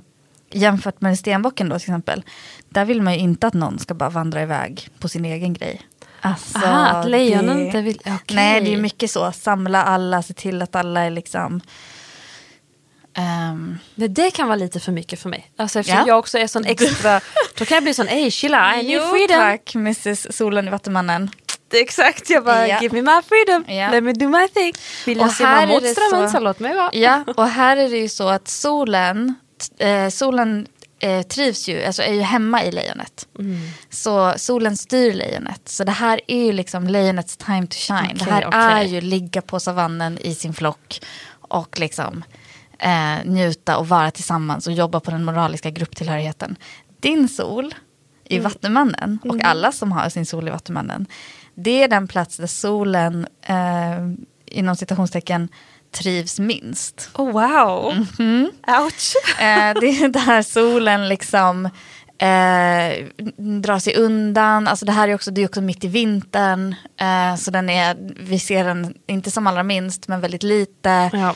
[0.51, 2.23] jämfört med stenbocken då till exempel,
[2.69, 5.81] där vill man ju inte att någon ska bara vandra iväg på sin egen grej.
[6.21, 7.99] Alltså, Aha, att lejonen inte vill...
[8.05, 8.35] okej.
[8.35, 9.31] Nej, det är ju mycket så.
[9.31, 11.61] Samla alla, se till att alla är liksom...
[13.13, 15.51] ehm, Det, det kan vara lite för mycket för mig.
[15.57, 16.07] Alltså eftersom Ja.
[16.07, 17.21] jag också är sån extra,
[17.57, 19.37] då kan jag bli sån, ey chilla, I need freedom.
[19.39, 21.29] tack, Mrs Solen i Vattumannen.
[21.67, 22.81] Det Exakt, jag bara Ja.
[22.81, 23.91] give me my freedom, Ja.
[23.91, 24.73] let me do my thing.
[25.05, 26.89] Vill jag simma mot strömmen så- låt mig vara.
[26.93, 29.35] Ja, och här är det ju så att solen,
[29.77, 30.67] eh, solen
[30.99, 33.27] eh, trivs ju, alltså är ju hemma i lejonet.
[33.39, 33.59] Mm.
[33.89, 35.61] Så solen styr lejonet.
[35.65, 38.17] Så det här är ju liksom lejonets time to shine.
[38.17, 38.59] det Okej, här okej.
[38.59, 42.23] är ju ligga på savannen i sin flock och liksom
[42.79, 46.55] eh, njuta och vara tillsammans och jobba på den moraliska grupptillhörigheten.
[46.99, 47.73] Din sol
[48.25, 48.43] i Mm.
[48.43, 51.07] Vattumannen och alla som har sin sol i Vattumannen.
[51.55, 54.07] Det är den plats där solen eh,
[54.45, 55.49] inom citationstecken
[56.03, 57.09] trivs minst.
[57.13, 58.51] Oh wow, Mhm.
[58.67, 59.15] ouch.
[59.39, 61.69] Eh, det är där solen liksom
[62.17, 63.05] eh,
[63.37, 64.67] drar sig undan.
[64.67, 66.75] Alltså det här är också, det är också mitt i vintern.
[66.99, 71.09] Eh, så den är, vi ser den inte som allra minst men väldigt lite.
[71.13, 71.35] Ja.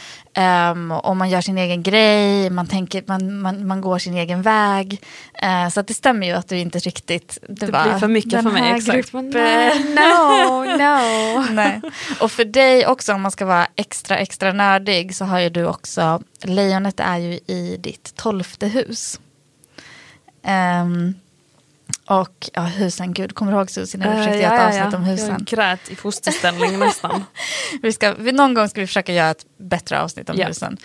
[0.72, 4.42] Um, och man gör sin egen grej, man, tänker, man, man, man går sin egen
[4.42, 5.02] väg.
[5.44, 7.38] Uh, så att det stämmer ju att du inte riktigt...
[7.50, 9.12] Det bara, blir för mycket för mig, exakt.
[9.12, 9.30] gruppen-
[9.96, 11.46] no, no.
[11.54, 11.82] Nej.
[12.22, 15.66] Och för dig också, om man ska vara extra, extra nördig, så har ju du
[15.66, 19.20] också, lejonet är ju i ditt tolfte hus.
[20.44, 21.14] Ehm,
[22.06, 24.80] och ja, husen, gud, kommer du ihåg Susie när du försökte Eh, göra ett ja,
[24.80, 25.12] ja, avsnitt om ja.
[25.12, 25.30] husen?
[25.30, 27.24] Jag grät i fosterställning nästan.
[27.82, 30.48] Vi ska, vi, någon gång ska vi försöka göra ett bättre avsnitt om Ja.
[30.48, 30.78] husen.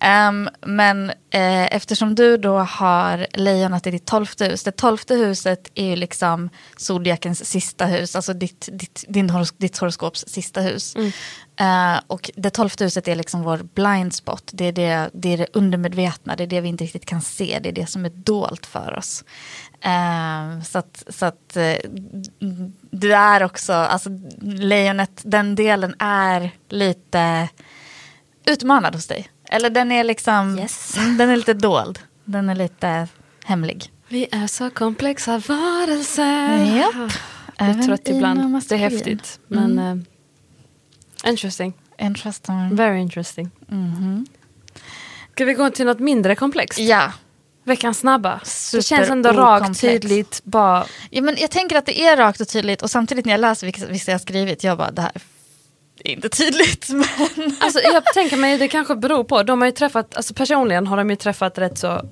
[0.00, 4.62] Ehm, men eh, eftersom du då har lejonet i ditt tolfte hus.
[4.62, 8.16] Det tolfte huset är ju liksom zodiakens sista hus.
[8.16, 10.96] Alltså ditt, ditt, din horos, ditt horoskops sista hus.
[11.60, 14.50] Eh, och det tolfte huset är liksom vår blind spot.
[14.52, 16.36] Det är det, det är det undermedvetna.
[16.36, 17.58] Det är det vi inte riktigt kan se.
[17.62, 19.24] Det är det som är dolt för oss.
[19.80, 21.74] Ehm, så att, så att eh,
[22.90, 24.10] det är också, alltså
[24.42, 27.48] lejonet, den delen är lite
[28.46, 29.28] utmanad hos dig.
[29.50, 30.96] Eller den är liksom, Yes.
[30.98, 31.98] mm, den är lite dold.
[32.24, 33.08] Den är lite
[33.44, 33.92] hemlig.
[34.08, 36.76] Vi är så komplexa varelser.
[36.76, 37.12] Japp.
[37.58, 38.62] Jag är trött ibland.
[38.68, 39.40] Det är häftigt.
[39.46, 39.96] Men eh,
[41.26, 41.72] interesting.
[41.98, 42.76] Interesting.
[42.76, 43.50] Very interesting.
[45.32, 46.78] Ska vi gå till något mindre komplext?
[46.78, 47.12] Ja.
[47.64, 48.40] Veckans snabba.
[48.44, 49.80] Super det känns ändå rakt, okomplex.
[49.80, 50.84] tydligt, bara...
[51.10, 53.86] ja, men jag tänker att det är rakt och tydligt och samtidigt när jag läser
[53.88, 55.12] vissa jag skrivit, jag bara det här
[56.04, 56.88] är inte tydligt.
[57.36, 57.56] Men...
[57.60, 60.96] Alltså, jag tänker mig det kanske beror på, de har ju träffat, alltså personligen har
[60.96, 62.02] de ju träffat rätt så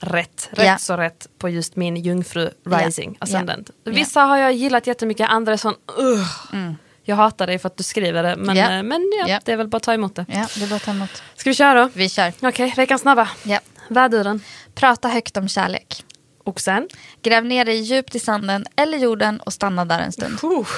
[0.00, 0.78] rätt, rätt Ja.
[0.78, 3.70] så rätt på just min jungfru rising ascendant.
[3.84, 3.92] Ja.
[3.92, 6.72] Vissa har jag gillat jättemycket, andra är sån Ugh.
[7.06, 9.40] Jag hatar dig för att du skriver det, men, eh, men ja, Ja.
[9.44, 10.26] det är väl bara att ta emot det.
[10.28, 11.22] Ja, det är bara ta emot.
[11.36, 11.90] Ska vi köra då?
[11.94, 12.32] Vi kör.
[12.40, 13.28] Okej, veckans snabba.
[13.42, 13.60] Ja.
[13.88, 14.40] Väduren.
[14.74, 16.04] Prata högt om kärlek.
[16.44, 16.88] Oxen.
[17.22, 20.38] Gräv ner dig djupt i sanden eller jorden och stanna där en stund.
[20.42, 20.68] Oh.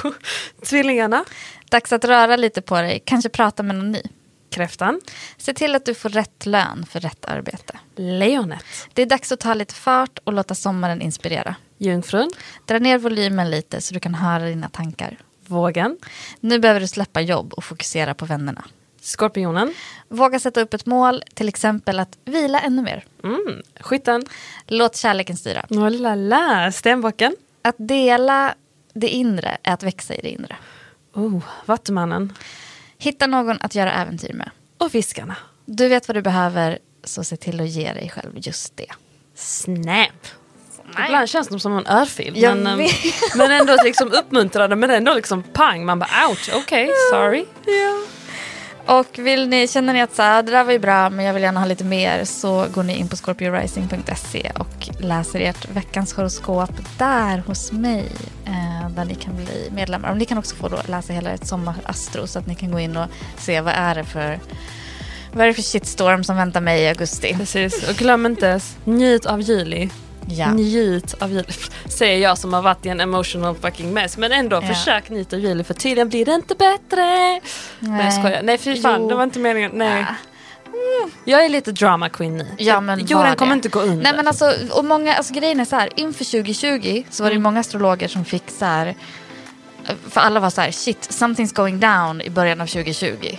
[0.64, 1.24] Tvillingarna.
[1.70, 4.02] Dags att röra lite på dig, kanske prata med någon ny.
[4.50, 5.00] Kräftan.
[5.36, 7.78] Se till att du får rätt lön för rätt arbete.
[7.96, 8.64] Lejonet.
[8.94, 11.54] Det är dags att ta lite fart och låta sommaren inspirera.
[11.78, 12.30] Jungfrun.
[12.66, 15.18] Dra ner volymen lite så du kan höra dina tankar.
[15.46, 15.98] Vågen.
[16.40, 18.64] Nu behöver du släppa jobb och fokusera på vännerna.
[19.00, 19.74] Skorpionen.
[20.08, 23.04] Våga sätta upp ett mål, till exempel att vila ännu mer.
[23.24, 23.62] Mm.
[23.80, 24.24] Skytten.
[24.66, 25.66] Låt kärleken styra.
[25.70, 26.72] Oh la la.
[26.72, 27.36] Stenbocken.
[27.62, 28.54] Att dela
[28.94, 30.56] det inre är att växa i det inre.
[31.14, 31.42] Oh.
[31.66, 32.32] Vattumannen.
[32.98, 34.50] Hitta någon att göra äventyr med.
[34.78, 35.36] Och fiskarna.
[35.64, 38.92] Du vet vad du behöver, så se till att ge dig själv just det.
[39.34, 40.26] Snap.
[41.06, 42.32] Ibland känns de som en örfil.
[42.36, 42.94] Jag Men, ehm, vet.
[43.36, 45.84] men ändå liksom uppmuntrande men ändå liksom pang.
[45.84, 47.44] Man bara ouch, okej, sorry.
[48.86, 51.34] Och vill ni, känner ni att så här, det där var ju bra men jag
[51.34, 56.12] vill gärna ha lite mer så går ni in på scorpiorising.se och läser ert veckans
[56.12, 58.12] horoskop där hos mig.
[58.46, 60.10] Eh, där ni kan bli medlemmar.
[60.10, 62.80] Och ni kan också få då läsa hela ert sommarastro så att ni kan gå
[62.80, 64.38] in och se vad är det för
[65.32, 67.34] vad är det för shitstorm som väntar mig i augusti.
[67.38, 69.90] Precis, och glöm inte, njut av juli.
[70.28, 70.50] Ja.
[70.52, 71.44] Njut av juli.
[71.88, 74.16] Säger jag som har varit i en emotional fucking mess.
[74.16, 74.62] Men ändå, Ja.
[74.62, 77.04] försök njuta av juli för tydligen blir det inte bättre.
[77.06, 77.42] Nej,
[77.78, 78.42] Nej jag skojar.
[78.42, 79.08] Nej fy fan, Jo.
[79.08, 79.70] det var inte meningen.
[79.74, 80.02] Nej.
[80.02, 80.14] Ah.
[81.24, 82.46] Jag är lite drama queen nu.
[82.58, 84.02] Ja, men Jorden kommer inte gå under.
[84.02, 87.34] Nej men alltså, och många, alltså grejen är så här, inför 2020 så var det
[87.34, 88.94] ju många astrologer som fick så här,
[90.10, 93.36] för alla var så här, shit, something's going down i början av 2020.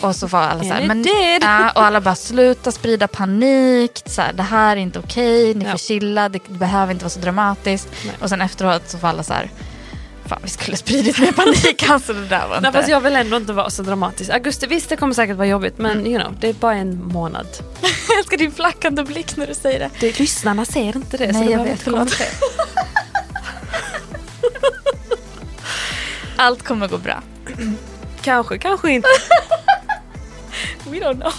[0.00, 1.04] Och så var alla så här, men,
[1.40, 5.64] ja, och alla bara sluta sprida panik, så här, det här är inte okej, ni
[5.64, 5.70] Ja.
[5.70, 7.88] får chilla, det, behöver inte vara så dramatiskt.
[8.04, 8.14] Nej.
[8.20, 9.50] Och sen efteråt så var alla så här,
[10.26, 12.60] fan vi skulle spridit mer panik, alltså det där var inte...
[12.60, 14.30] Nej, fast jag vill ändå inte vara så dramatisk.
[14.30, 17.46] Augusti, visst det kommer säkert vara jobbigt men you know, det är bara en månad.
[18.08, 19.90] jag älskar din flackande blick när du säger det.
[20.00, 21.32] Det, lyssnarna ser inte det.
[21.32, 22.16] så Nej det jag vet, förlåt.
[26.36, 27.22] Allt kommer gå bra.
[28.22, 29.08] Kanske, kanske inte.
[30.90, 31.32] We don't know.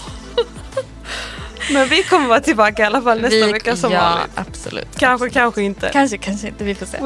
[1.72, 4.30] Men vi kommer vara tillbaka i alla fall nästa Vi- vecka som ja, vanligt.
[4.34, 4.98] absolut.
[4.98, 5.90] Kanske, kanske inte.
[5.92, 6.64] Kanske, kanske inte.
[6.64, 6.98] Vi får se.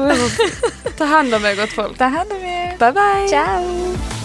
[0.97, 1.97] Ta hand om er gott folk.
[1.97, 2.77] Ta hand om er.
[2.77, 3.27] Bye bye.
[3.29, 4.24] Ciao.